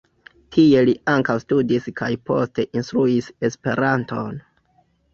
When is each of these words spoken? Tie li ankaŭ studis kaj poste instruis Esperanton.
Tie 0.55 0.81
li 0.89 0.95
ankaŭ 1.13 1.35
studis 1.43 1.87
kaj 2.01 2.11
poste 2.31 2.67
instruis 2.83 3.31
Esperanton. 3.51 4.45